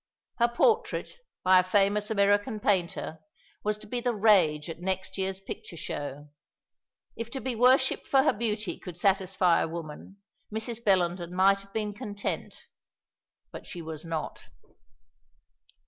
Her 0.39 0.47
portrait, 0.47 1.19
by 1.43 1.59
a 1.59 1.63
famous 1.63 2.09
American 2.09 2.59
painter, 2.59 3.19
was 3.63 3.77
to 3.77 3.85
be 3.85 3.99
the 4.01 4.15
rage 4.15 4.67
at 4.67 4.79
next 4.79 5.15
year's 5.15 5.39
picture 5.39 5.77
show. 5.77 6.29
If 7.15 7.29
to 7.29 7.39
be 7.39 7.53
worshipped 7.55 8.07
for 8.07 8.23
her 8.23 8.33
beauty 8.33 8.79
could 8.79 8.97
satisfy 8.97 9.61
a 9.61 9.67
woman, 9.67 10.17
Mrs. 10.51 10.83
Bellenden 10.83 11.35
might 11.35 11.59
have 11.59 11.71
been 11.71 11.93
content; 11.93 12.55
but 13.51 13.67
she 13.67 13.83
was 13.83 14.03
not. 14.03 14.47